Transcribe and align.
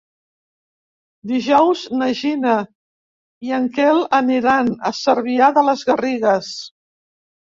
Dijous 1.31 1.81
na 1.99 2.07
Gina 2.19 2.55
i 3.49 3.53
en 3.57 3.67
Quel 3.75 4.01
aniran 4.21 4.71
a 4.91 4.93
Cervià 5.01 5.51
de 5.59 5.65
les 5.69 5.83
Garrigues. 5.91 6.51